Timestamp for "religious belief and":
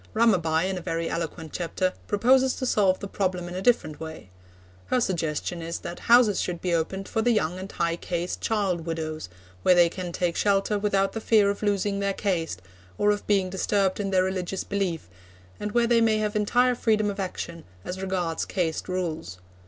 14.23-15.73